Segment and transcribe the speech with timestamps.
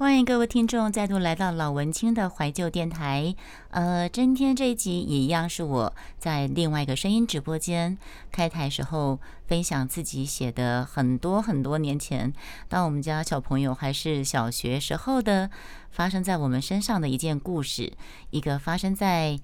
[0.00, 3.36] 欢迎各位听众再度来到老文青的怀旧电台。
[3.68, 7.98] 呃，今天这一集也一样是我在另外一个声音直播间
[8.32, 12.32] 开台时候分享自己写的很多很多年前，
[12.66, 15.50] 当我们家小朋友还是小学时候的，
[15.90, 17.92] 发生在我们身上的一件故事，
[18.30, 19.38] 一个发生在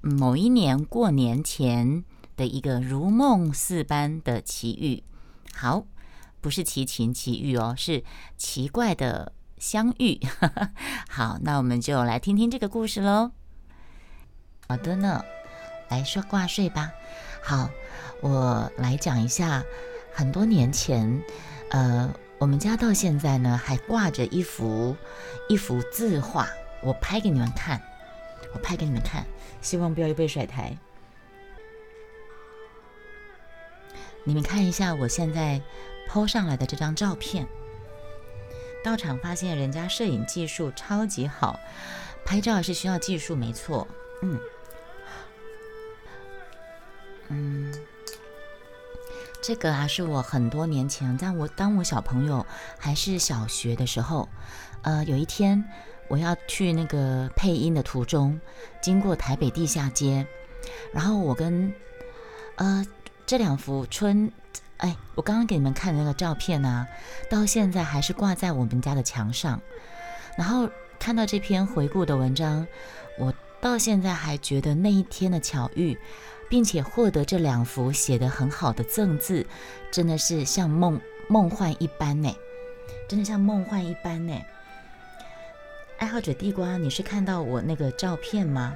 [0.00, 2.04] 某一年过年前
[2.36, 5.04] 的一个如梦似般的奇遇。
[5.54, 5.84] 好，
[6.40, 8.02] 不是奇情奇遇哦，是
[8.36, 9.34] 奇怪的。
[9.60, 10.18] 相遇，
[11.06, 13.30] 好，那我们就来听听这个故事喽。
[14.66, 15.22] 好的呢，
[15.90, 16.90] 来说挂睡吧。
[17.42, 17.68] 好，
[18.22, 19.62] 我来讲一下，
[20.14, 21.22] 很多年前，
[21.72, 24.96] 呃，我们家到现在呢还挂着一幅
[25.50, 26.48] 一幅字画，
[26.82, 27.78] 我拍给你们看，
[28.54, 29.26] 我拍给你们看，
[29.60, 30.74] 希望不要又被甩台。
[34.24, 35.60] 你们看一下我现在
[36.08, 37.46] PO 上来的这张照片。
[38.82, 41.60] 到场发现人家摄影技术超级好，
[42.24, 43.86] 拍照是需要技术，没错。
[44.22, 44.38] 嗯
[47.28, 47.74] 嗯，
[49.42, 52.46] 这个啊是我很多年前，在我当我小朋友
[52.78, 54.28] 还是小学的时候，
[54.82, 55.62] 呃，有一天
[56.08, 58.40] 我要去那个配音的途中，
[58.80, 60.26] 经过台北地下街，
[60.92, 61.72] 然后我跟
[62.56, 62.84] 呃
[63.26, 64.32] 这两幅春。
[64.80, 66.86] 哎，我刚刚给你们看的那个照片呢，
[67.28, 69.60] 到现在还是挂在我们家的墙上。
[70.36, 72.66] 然后看到这篇回顾的文章，
[73.18, 75.98] 我到现在还觉得那一天的巧遇，
[76.48, 79.46] 并且获得这两幅写得很好的赠字，
[79.92, 80.98] 真的是像梦
[81.28, 82.34] 梦幻一般呢，
[83.06, 84.34] 真的像梦幻一般呢。
[85.98, 88.74] 爱好者地瓜，你是看到我那个照片吗？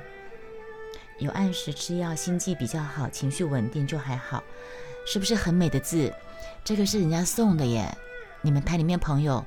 [1.18, 4.44] 有按时吃药，心悸比较好，情绪稳定就还好。
[5.04, 6.12] 是不是很美的字？
[6.64, 7.96] 这个是人家送的耶！
[8.42, 9.44] 你们台里面朋友，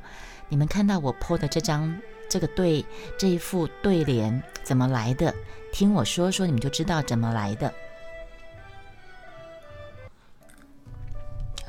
[0.49, 2.85] 你们看到我 po 的这张这个对
[3.17, 5.33] 这一副对联怎么来的？
[5.73, 7.73] 听我说说，你们就知道怎么来的。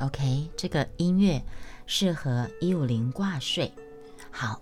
[0.01, 1.43] OK，这个音乐
[1.87, 3.73] 适合一五零挂睡。
[4.31, 4.61] 好，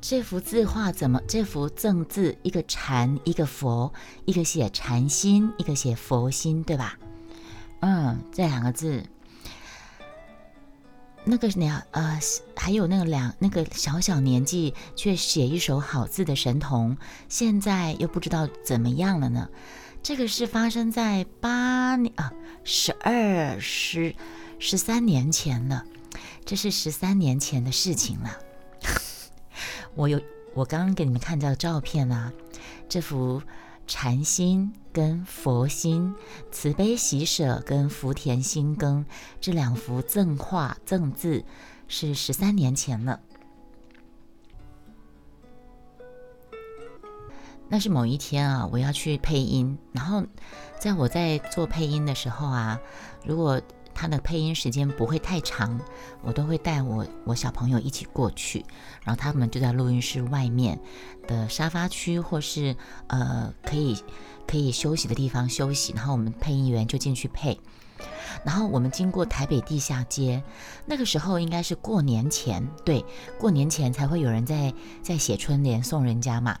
[0.00, 1.20] 这幅字画怎么？
[1.26, 3.92] 这幅赠字，一个禅，一个佛，
[4.26, 6.98] 一个写禅心，一个写佛心，对吧？
[7.80, 9.02] 嗯，这两个字，
[11.24, 12.18] 那个两呃，
[12.54, 16.96] 还有那个两那个小小年纪却写一手好字的神童，
[17.28, 19.48] 现在又不知道怎么样了呢？
[20.02, 22.32] 这个是发生在八年啊，
[22.64, 24.14] 十二十
[24.58, 25.84] 十三年前了，
[26.44, 28.38] 这是十三年前的事情了。
[29.96, 30.20] 我有
[30.54, 32.30] 我刚刚给你们看到照片啊，
[32.90, 33.42] 这幅。
[33.90, 36.14] 禅心跟佛心，
[36.52, 39.04] 慈悲喜舍跟福田心耕
[39.40, 41.42] 这两幅赠画赠字
[41.88, 43.18] 是十三年前了。
[47.68, 50.22] 那是某一天啊，我要去配音，然后
[50.78, 52.80] 在我在做配音的时候啊，
[53.26, 53.60] 如果
[54.00, 55.78] 他的配音时间不会太长，
[56.22, 58.64] 我都会带我我小朋友一起过去，
[59.04, 60.80] 然后他们就在录音室外面
[61.28, 62.74] 的沙发区或是
[63.08, 64.02] 呃可以
[64.46, 67.60] 可以休息的地方休息，然后我们配音员就进去配。
[68.42, 70.42] 然后我们经过台北地下街，
[70.86, 73.04] 那个时候应该是过年前，对，
[73.38, 74.72] 过年前才会有人在
[75.02, 76.58] 在写春联送人家嘛。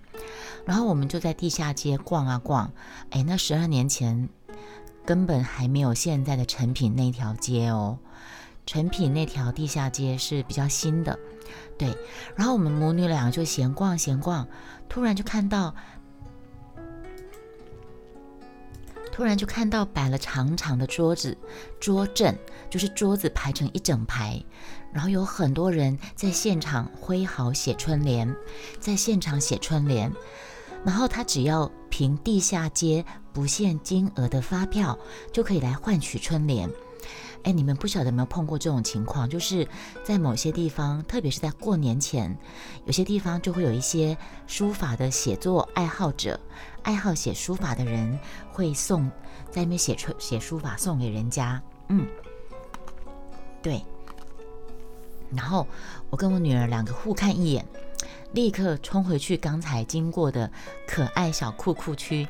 [0.66, 2.70] 然后我们就在地下街逛啊逛，
[3.08, 4.28] 哎，那十二年前。
[5.04, 7.98] 根本还没有现在的成品那条街哦，
[8.66, 11.18] 成品那条地下街是比较新的，
[11.76, 11.96] 对。
[12.36, 14.46] 然后我们母女俩就闲逛闲逛，
[14.88, 15.74] 突然就看到，
[19.10, 21.36] 突然就看到摆了长长的桌子，
[21.80, 22.38] 桌阵
[22.68, 24.40] 就是桌子排成一整排，
[24.92, 28.34] 然后有很多人在现场挥毫写春联，
[28.78, 30.12] 在现场写春联。
[30.84, 34.98] 然后他只要凭地下街不限金额的发票，
[35.32, 36.70] 就可以来换取春联。
[37.42, 39.28] 哎，你们不晓得有没有碰过这种情况？
[39.28, 39.66] 就是
[40.04, 42.36] 在某些地方，特别是在过年前，
[42.84, 44.16] 有些地方就会有一些
[44.46, 46.38] 书法的写作爱好者，
[46.82, 48.18] 爱好写书法的人
[48.52, 49.10] 会送
[49.50, 51.62] 在那边写春写书法送给人家。
[51.88, 52.06] 嗯，
[53.62, 53.82] 对。
[55.34, 55.66] 然后
[56.10, 57.64] 我跟我女儿两个互看一眼。
[58.32, 60.50] 立刻冲回去刚才经过的
[60.86, 62.26] 可爱小裤裤区，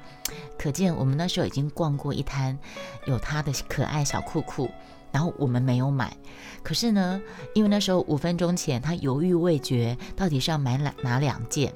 [0.58, 2.58] 可见我们那时候已经逛过一摊
[3.06, 4.70] 有它的可爱小裤裤，
[5.12, 6.16] 然后我们没有买。
[6.62, 7.20] 可是呢，
[7.54, 11.72] 因为那时候五分钟前他犹豫未决，到底是要买哪哪两件。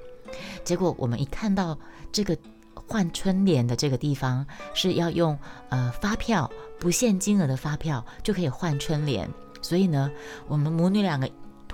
[0.65, 1.79] 结果我们一看到
[2.11, 2.37] 这个
[2.75, 5.38] 换春联的这个地方是要用
[5.69, 6.50] 呃发票
[6.81, 9.29] 不限金额的发票就可以换春联，
[9.61, 10.11] 所以呢，
[10.49, 11.31] 我们母女两个。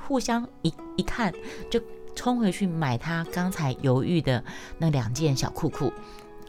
[0.09, 1.33] 互相一一看，
[1.71, 1.81] 就
[2.15, 4.45] 冲回去买他刚才犹豫的
[4.79, 5.93] 那两件小裤裤，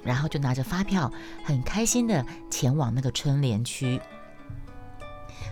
[0.03, 1.11] 然后就拿着发票，
[1.43, 3.99] 很开心的前往那个春联区。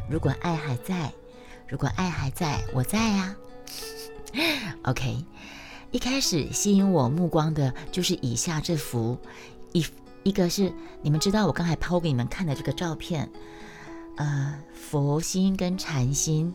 [0.09, 1.11] 如果爱还在，
[1.67, 3.35] 如果爱还在，我在呀。
[4.83, 5.25] OK，
[5.91, 9.17] 一开始吸引我目光的就是以下这幅，
[9.71, 9.85] 一
[10.23, 10.71] 一个是
[11.01, 13.29] 你们知道我刚才抛给你们看的这个照片，
[14.17, 16.53] 呃，佛心跟禅心，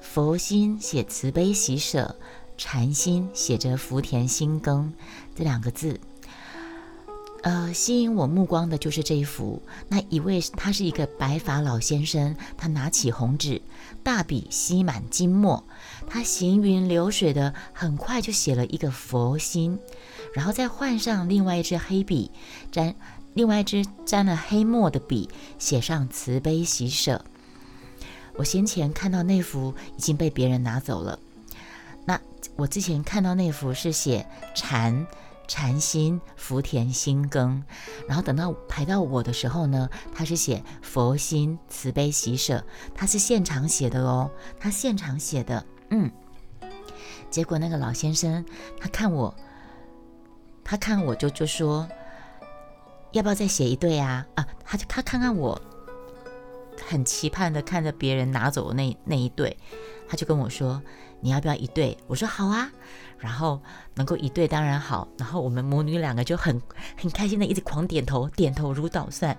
[0.00, 2.16] 佛心写慈悲喜舍，
[2.64, 4.90] 禅心写着福田心耕
[5.36, 6.00] 这两个字。
[7.42, 9.60] 呃，吸引我目光的就是这一幅。
[9.86, 13.60] 那一位，他是一个白发老先生，他拿起红纸，
[14.02, 15.62] 大笔吸满金墨，
[16.08, 19.78] 他行云流水的，很快就写了一个佛心，
[20.32, 22.30] 然后再换上另外一支黑笔，
[22.72, 22.96] 沾
[23.34, 25.28] 另外一支沾了黑墨的笔，
[25.58, 27.22] 写上慈悲喜舍。
[28.36, 31.18] 我先前看到那幅已经被别人拿走了，
[32.04, 32.20] 那
[32.56, 35.06] 我之前看到那幅是写禅。
[35.46, 37.62] 禅心福田心耕，
[38.08, 42.64] 然后等到排到我的时候呢，他是写佛心慈悲喜舍，
[42.94, 46.10] 他是现场写的哦，他现场写的，嗯。
[47.28, 48.42] 结果那个老先生
[48.80, 49.34] 他看我，
[50.64, 51.86] 他看我就就说，
[53.12, 54.26] 要不要再写一对啊？
[54.36, 55.60] 啊，他就他看看我，
[56.86, 59.58] 很期盼的看着别人拿走那那一对，
[60.08, 60.82] 他就跟我说，
[61.24, 61.96] 你要不要一对？
[62.06, 62.70] 我说好啊。
[63.18, 63.58] 然后
[63.94, 66.60] 能够一对当然好，然后我们母女两个就很
[66.94, 69.34] 很开心的一直狂点头，点头如捣蒜。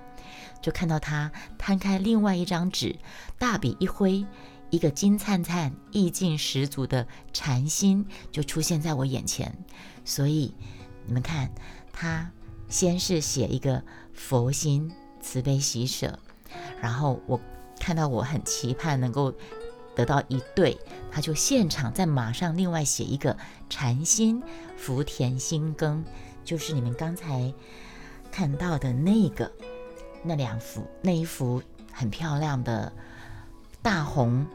[0.60, 2.96] 就看到他摊开另外一张纸，
[3.38, 4.26] 大笔一挥，
[4.72, 9.56] 一个金灿灿、意境十足的禅心就出现在我眼前。
[10.04, 10.52] 所以
[11.06, 11.52] 你们看，
[11.94, 12.32] 他
[12.68, 13.84] 先是写一个
[14.16, 14.92] 佛心、
[15.22, 16.18] 慈悲喜舍，
[16.82, 17.40] 然后我
[17.80, 19.32] 看到我很期盼能够。
[19.96, 20.78] 得到一对，
[21.16, 23.38] 他就现场再马上另外写一个
[23.70, 24.44] 禅心
[24.76, 26.04] 福田心耕，
[26.44, 27.54] 就是你们刚才
[28.30, 29.50] 看到的那个
[30.24, 31.64] 那两幅那一幅
[31.94, 32.92] 很漂亮的
[33.82, 34.46] 大红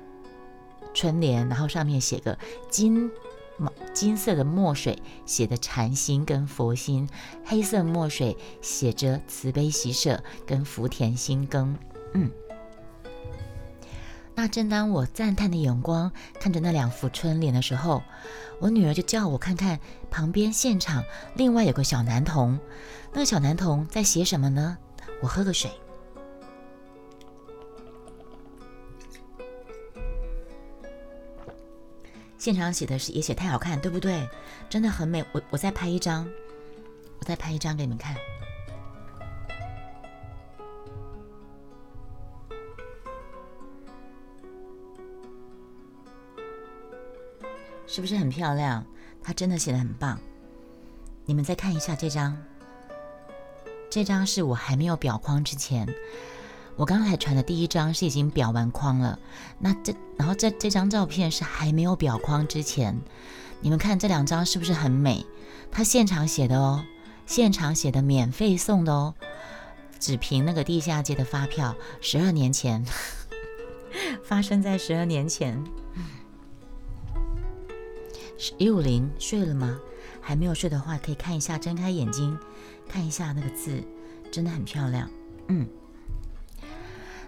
[0.92, 3.10] 春联，然后上面写个金
[3.94, 7.08] 金色的墨水写的禅心跟佛心，
[7.42, 11.74] 黑色墨水写着慈悲喜舍跟福田心耕，
[12.12, 12.30] 嗯。
[14.40, 16.10] 那正当我赞叹的眼光
[16.40, 18.02] 看着那两幅春联的时候，
[18.58, 19.78] 我女儿就叫我看看
[20.10, 21.04] 旁边现场
[21.34, 22.58] 另外有个小男童。
[23.12, 24.78] 那个小男童在写什么呢？
[25.20, 25.70] 我喝个水。
[32.38, 34.26] 现场写的是也写太好看，对不对？
[34.70, 35.22] 真的很美。
[35.32, 36.26] 我我再拍一张，
[37.18, 38.16] 我再拍一张给你们看。
[47.92, 48.86] 是不是很漂亮？
[49.20, 50.16] 他真的写的很棒。
[51.24, 52.40] 你们再看一下这张，
[53.90, 55.92] 这张是我还没有裱框之前，
[56.76, 59.18] 我刚才传的第一张是已经裱完框了。
[59.58, 62.96] 那这，然后这这张照片是还没有裱框之前。
[63.60, 65.26] 你们看这两张是不是很美？
[65.72, 66.84] 他现场写的哦，
[67.26, 69.16] 现场写的，免费送的哦，
[69.98, 72.84] 只凭那个地下街的发票，十二年前，
[74.22, 75.64] 发生在十二年前。
[78.58, 79.78] 一五零睡了吗？
[80.20, 82.38] 还没有睡的话，可以看一下，睁开眼睛
[82.88, 83.82] 看一下那个字，
[84.30, 85.10] 真的很漂亮。
[85.48, 85.66] 嗯，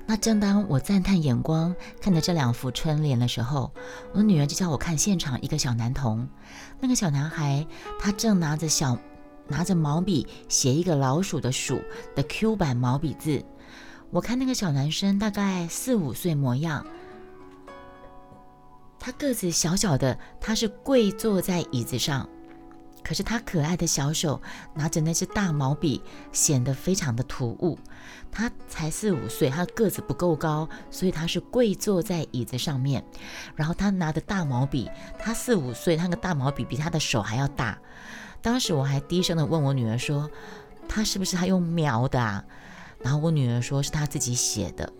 [0.06, 3.72] 那正当我赞叹眼光看着这两幅春联的时候，
[4.12, 6.28] 我女儿就叫我看现场一个小男童。
[6.80, 7.66] 那个小男孩
[7.98, 8.98] 他正拿着小
[9.48, 11.80] 拿着毛笔写一个老鼠的“鼠”
[12.14, 13.44] 的 Q 版毛笔字。
[14.10, 16.86] 我看那个小男生大概四五岁模样。
[19.04, 22.28] 他个子小小的，他是跪坐在椅子上，
[23.02, 24.40] 可是他可爱的小手
[24.74, 27.76] 拿着那只大毛笔，显得非常的突兀。
[28.30, 33.04] 他才四五岁，他个子不够高，所以他是跪坐在椅子上面。
[33.56, 37.76] 然后他拿的大毛笔，他四五岁，那个大毛笔比他的手还要大。
[38.40, 40.30] 当时我还低声的问我女儿说
[40.88, 42.44] ：“他是不是他用描的啊？”
[43.02, 44.92] 然后我女儿说是他自己写的。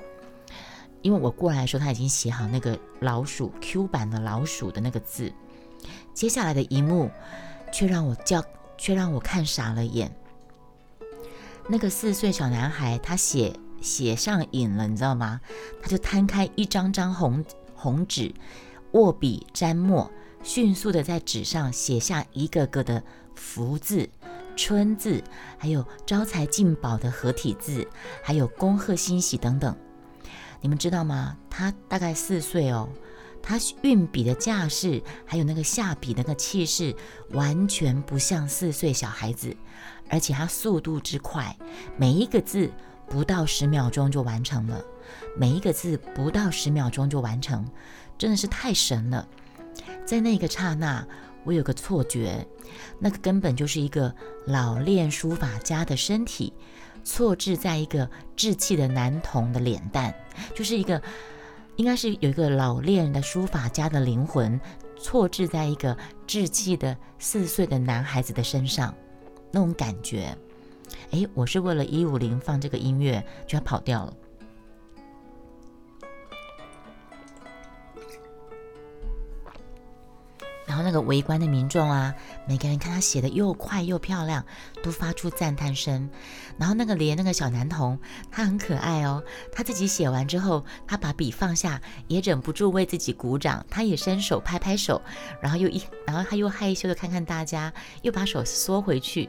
[1.03, 5.33] 因为我过来说他已经写好那个老鼠 Q 版的老鼠的那个字，
[6.15, 7.11] 接下来的一幕
[7.73, 8.43] 却让我叫，
[8.79, 10.15] 却让我看傻了眼。
[11.69, 15.41] 那个四岁小男孩他写写上瘾了，你知道吗？
[15.81, 17.45] 他就摊开一张张红
[17.75, 18.33] 红纸，
[18.93, 20.11] 握笔沾墨，
[20.43, 23.03] 迅速的在纸上写下一个个的
[23.35, 24.09] 福字、
[24.57, 25.23] 春字，
[25.59, 27.89] 还有招财进宝的合体字，
[28.23, 29.77] 还有恭贺欣喜等等。
[30.63, 31.37] 你们知道吗？
[31.51, 32.89] 他大概四岁哦，
[33.43, 36.95] 他运笔的架势，还有那个下笔那个气势，
[37.33, 39.55] 完全不像四岁小孩子，
[40.09, 41.55] 而且他速度之快，
[41.97, 42.71] 每一个字
[43.09, 44.83] 不到十秒钟就完成了，
[45.37, 47.69] 每一个字不到十秒钟就完成，
[48.17, 49.29] 真的是太神了。
[50.07, 51.05] 在那个刹那，
[51.45, 52.47] 我有个错觉，
[53.01, 54.15] 那个根本就是一个
[54.47, 56.53] 老练书法家的身体，
[57.03, 60.15] 错置在一个稚气的男童的脸蛋，
[60.55, 61.01] 就是一个。
[61.77, 64.61] 应该是有一个老练的书法家的灵魂，
[64.99, 65.97] 错置在一个
[66.27, 68.95] 稚气的四岁的男孩子的身上，
[69.51, 70.37] 那种感觉。
[71.13, 74.15] 哎，我是为了一五零放这个音乐，就要跑掉了。
[80.83, 82.15] 那个围观的民众啊，
[82.47, 84.45] 每个人看他写的又快又漂亮，
[84.83, 86.09] 都发出赞叹声。
[86.59, 87.99] 然后那个连那个小男童，
[88.31, 89.23] 他很可爱哦。
[89.53, 93.65] 他自己写完之后，他把笔放下，也忍不住为自己鼓掌。
[93.71, 95.01] 他也伸手拍拍手，
[95.41, 97.73] 然后又一，然后他又害羞的看看大家，
[98.03, 99.29] 又把手缩回去。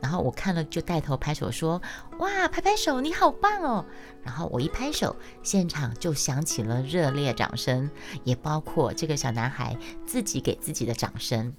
[0.00, 1.80] 然后我看了就带头拍手说
[2.18, 3.84] ：“哇，拍拍手，你好棒哦！”
[4.22, 7.90] 然后我一拍手，现场就响起了热烈掌声，
[8.24, 9.76] 也包括这个小男孩
[10.06, 11.54] 自己给自己的的掌声。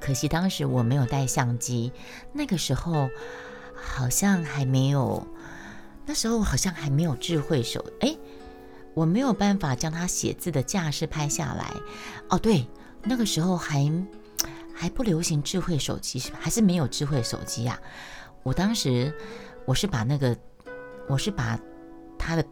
[0.00, 1.92] 可惜当时我没有带相机，
[2.32, 3.10] 那个时候
[3.74, 5.26] 好像还没有，
[6.06, 8.16] 那时候好像还没有智慧手，哎，
[8.94, 11.74] 我没有办法将他写字的架势拍下来。
[12.30, 12.66] 哦，对，
[13.02, 13.92] 那个时候还
[14.74, 17.78] 还不流行智慧手机，还是没有智慧手机呀？
[18.42, 19.14] 我当时
[19.66, 20.34] 我是把那个。
[21.10, 21.58] 我是把
[22.18, 22.44] 他的，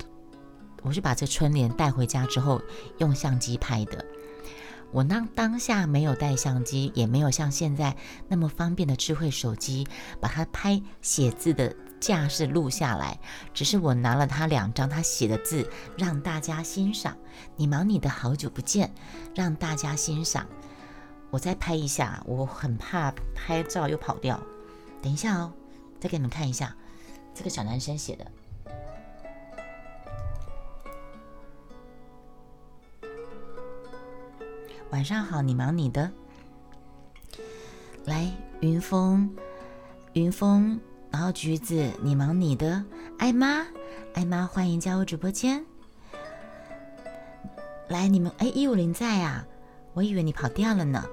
[0.83, 2.59] 我是把这春联带回家之后
[2.97, 4.03] 用相机拍的。
[4.93, 7.95] 我当当下没有带相机，也没有像现在
[8.29, 9.87] 那么方便的智慧手机，
[10.21, 13.19] 把它拍写字的架势录下来。
[13.53, 17.17] 只是我拿了他两张他写的字，让大家欣赏。
[17.57, 18.95] 你忙你的，好久不见，
[19.35, 20.47] 让大家欣赏。
[21.31, 24.41] 我再拍一下，我很怕拍照又跑掉。
[25.03, 25.53] 等一下哦，
[26.01, 26.75] 再给你们看一下
[27.35, 28.25] 这个小男生写的。
[34.91, 36.11] 晚上好，你忙你的。
[38.05, 39.29] 来，云峰，
[40.13, 40.79] 云峰，
[41.11, 42.85] 然后橘子，你忙你的。
[43.19, 43.67] 艾妈，
[44.15, 45.65] 艾妈，欢迎加入直播间。
[47.89, 49.45] 来，你们，哎，一五零在啊，
[49.93, 51.05] 我以为你跑掉了呢，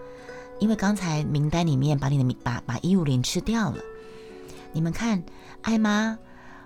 [0.60, 3.78] 因为刚才名单里面把你的名把把一五零吃掉了。
[4.72, 5.24] 你们看，
[5.64, 6.18] 艾妈。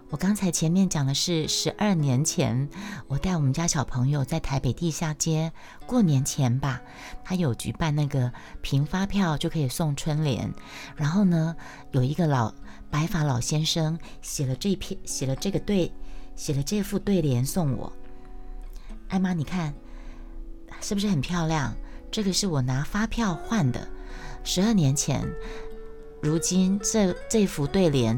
[0.09, 2.69] 我刚才前面讲的是十二年前，
[3.09, 5.51] 我带我们家小朋友在台北地下街
[5.85, 6.81] 过年前吧，
[7.25, 10.53] 他有举办那个凭发票就可以送春联，
[10.95, 11.53] 然后呢，
[11.91, 12.53] 有一个老
[12.89, 15.91] 白发老先生写了这篇，写了这个对，
[16.37, 17.91] 写了这副对联送我。
[19.09, 19.73] 艾妈，你看
[20.79, 21.75] 是不是很漂亮？
[22.09, 23.85] 这个是我拿发票换的，
[24.45, 25.27] 十二年前，
[26.21, 28.17] 如今这这幅对联。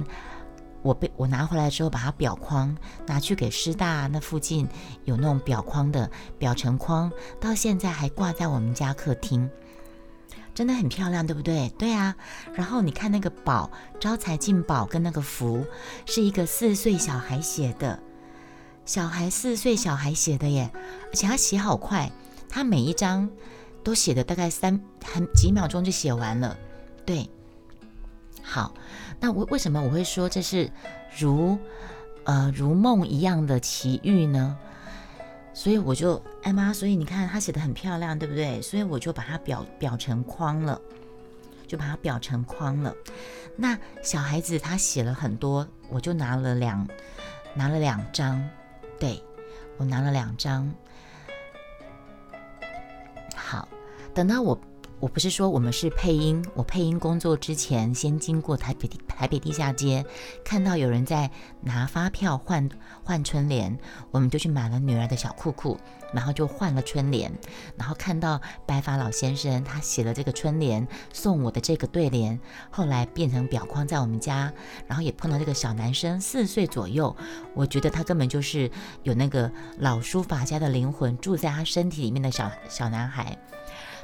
[0.82, 4.68] 我被我拿回来之后，把它裱框，拿去给师大那附近
[5.06, 6.10] 有那种裱框的
[6.40, 9.50] 裱成框，到现在还挂在我们家客厅，
[10.56, 11.70] 真的很漂亮，对不对？
[11.78, 12.16] 对啊。
[12.54, 13.70] 然后你看那个宝
[14.00, 15.66] 招财进宝跟那个福，
[16.06, 18.00] 是一个四岁小孩写的，
[18.86, 20.72] 小孩四岁小孩写的耶，
[21.12, 22.10] 而且他写好快，
[22.50, 23.30] 他每一张
[23.84, 26.58] 都写的大概三很几秒钟就写完了，
[27.06, 27.30] 对，
[28.42, 28.74] 好。
[29.20, 30.72] 那为为什么我会说这是
[31.18, 31.58] 如
[32.24, 34.58] 呃如梦一样的奇遇呢？
[35.54, 38.62] 所以我就哎妈，所以你看他写的很漂亮，对不对？
[38.62, 40.80] 所以我就把它裱裱成框了，
[41.68, 42.96] 就把它裱成框了。
[43.58, 46.88] 那小孩子他写了很多，我就拿了两
[47.54, 48.42] 拿了两张，
[48.98, 49.22] 对
[49.78, 50.72] 我拿了两张。
[53.36, 53.68] 好，
[54.14, 54.58] 等到我。
[55.00, 60.06] 我不是说我们是配音，我配音工作之前先经过台北台北地下街，
[60.44, 62.70] 看到有人在拿发票换
[63.04, 63.80] 换春联，
[64.12, 65.78] 我们就去买了女儿的小裤裤，
[66.14, 67.32] 然后就换了春联，
[67.78, 72.38] 然后看到白发老先生他写了这个春联送我的这个对联，
[72.70, 74.52] 后来变成表框在我们家，
[74.86, 77.16] 然后也碰到这个小男生四岁左右，
[77.54, 78.70] 我觉得他根本就是
[79.04, 83.38] 有那个老书法家的灵魂住在他身体里面的小小男孩。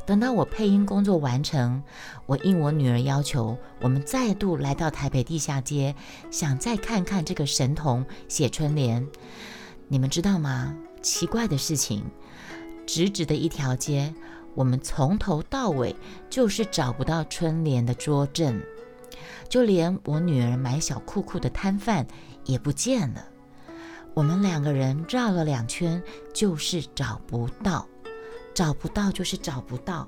[0.05, 1.81] 等到我配音工作完成，
[2.27, 5.95] 我应我女儿要求，我们再度来到台北地下街，
[6.29, 9.07] 想再看看这个神童写春联。
[9.87, 10.75] 你们知道吗？
[11.01, 12.03] 奇怪的事情，
[12.85, 14.13] 直直的一条街，
[14.53, 15.95] 我们从头到尾
[16.29, 18.61] 就是找不到春联的桌阵，
[19.49, 22.05] 就连我女儿买小裤裤的摊贩
[22.45, 23.25] 也不见了。
[24.13, 26.01] 我们两个人绕了两圈，
[26.33, 27.87] 就是找不到。
[28.55, 30.07] 找不到就是找不到。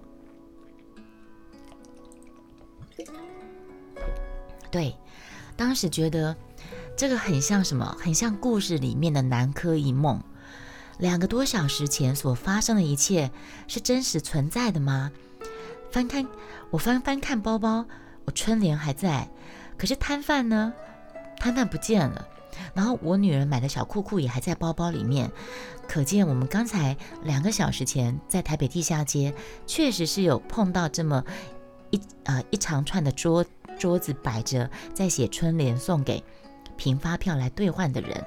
[4.72, 4.96] 对，
[5.56, 6.36] 当时觉得
[6.96, 7.98] 这个很像什么？
[8.00, 10.24] 很像故事里面的南柯一梦。
[10.98, 13.30] 两个多小时前所发生的一切
[13.68, 15.12] 是真实存在的吗？
[15.92, 16.28] 翻看，
[16.72, 17.86] 我翻翻看包包，
[18.26, 19.30] 我春联还在，
[19.78, 20.74] 可是摊贩呢？
[21.38, 22.28] 摊贩不见了。
[22.74, 25.32] 然后我女儿买的小裤裤也还在包包里面，
[25.88, 29.34] 可见我们刚才两个小时前在台北地下街
[29.66, 31.24] 确实是有碰到这么
[31.92, 33.46] 一呃一长串的桌
[33.80, 36.24] 桌子摆着，在写春联送给。
[36.80, 38.24] 凭发票来兑换的人，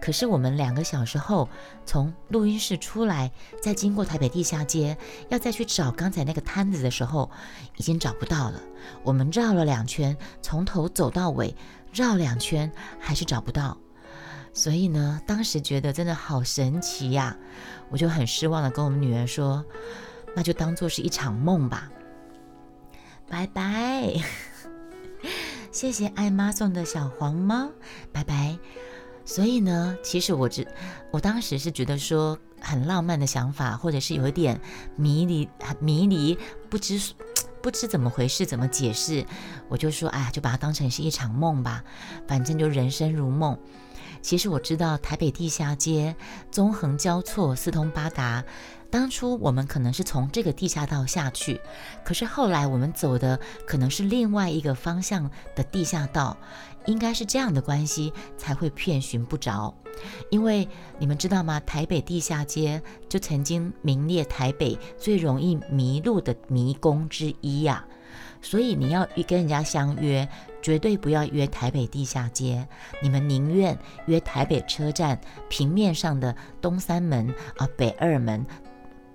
[0.00, 1.50] 可是我们两个小时后
[1.84, 3.30] 从录音室出来，
[3.62, 4.96] 再经过台北地下街，
[5.28, 7.30] 要再去找刚才那个摊子的时候，
[7.76, 8.62] 已经找不到了。
[9.02, 11.54] 我们绕了两圈，从头走到尾，
[11.92, 13.76] 绕两圈还是找不到。
[14.52, 17.36] 所以呢，当时觉得真的好神奇呀！
[17.88, 19.64] 我就很失望的跟我们女儿说
[20.34, 21.88] ：“那就当做是一场梦吧，
[23.28, 24.12] 拜拜。
[25.70, 27.70] ”谢谢爱妈送的小黄猫，
[28.10, 28.58] 拜拜。
[29.24, 30.66] 所以呢，其实我只
[31.12, 34.60] 我当时是觉得说很浪漫的想法，或者是有一点
[34.96, 36.36] 迷离、迷离，
[36.68, 36.98] 不知
[37.62, 39.24] 不知怎么回事，怎么解释，
[39.68, 41.84] 我就说，哎，就把它当成是一场梦吧，
[42.26, 43.58] 反正就人生如梦。
[44.22, 46.14] 其实我知道台北地下街
[46.50, 48.44] 纵横交错，四通八达。
[48.90, 51.60] 当初我们可能是从这个地下道下去，
[52.04, 56.36] 可是后来我们走的可能是另外一个方向的地下道，
[56.86, 59.72] 应该是这样的关系才会遍寻不着。
[60.30, 60.68] 因为
[60.98, 61.60] 你们知道吗？
[61.60, 67.84] 台北地下街就曾经名列台北最容易迷路的迷宫之一呀。
[68.42, 70.26] 所以你要跟人家相约，
[70.62, 72.66] 绝对不要约台北地下街，
[73.02, 78.44] 你们宁愿约台北车站平面上的东三门啊、北二门。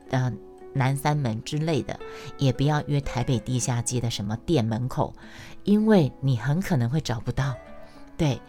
[0.10, 0.32] 呃，
[0.74, 2.00] 南三门之类的，
[2.38, 5.14] 也不要约台北地下街的什么店门口，
[5.64, 7.56] 因为你很可能会找不到。
[8.18, 8.40] 对，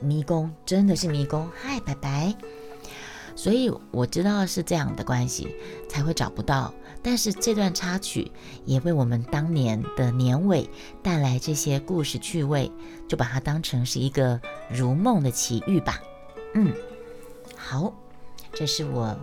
[0.00, 1.48] 迷宫真的是迷宫。
[1.54, 2.34] 嗨，拜拜。
[3.36, 5.48] 所以我知道是这样的关系
[5.88, 8.30] 才会找不到，但是这段插曲
[8.64, 10.70] 也为我们当年的年尾
[11.02, 12.70] 带来这些故事趣味，
[13.08, 16.00] 就把它当成是一个如梦的奇遇吧。
[16.54, 16.72] 嗯，
[17.56, 17.92] 好。
[18.54, 19.16] 这是我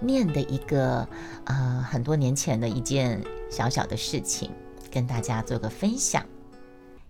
[0.00, 1.06] 念的一个
[1.44, 4.50] 呃很多年前的一件小小的事情，
[4.90, 6.24] 跟大家做个分享。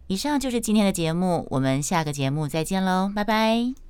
[0.06, 3.87] 以上就是今天的节目，我们下个节目再见喽，拜拜。